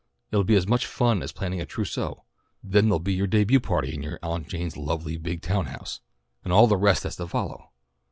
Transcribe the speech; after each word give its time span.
It'll 0.31 0.43
be 0.43 0.55
as 0.55 0.65
much 0.65 0.87
fun 0.87 1.21
as 1.21 1.31
planning 1.31 1.61
a 1.61 1.65
trousseau. 1.67 2.23
Then 2.63 2.85
there'll 2.85 2.97
be 2.97 3.13
your 3.13 3.27
début 3.27 3.61
party 3.61 3.93
in 3.93 4.01
your 4.01 4.17
Aunt 4.23 4.47
Jane's 4.47 4.75
lovely 4.75 5.15
big 5.15 5.43
town 5.43 5.67
house, 5.67 5.99
and 6.43 6.51
all 6.51 6.65
the 6.65 6.75
rest 6.75 7.03
that's 7.03 7.17
to 7.17 7.27
follow. 7.27 7.69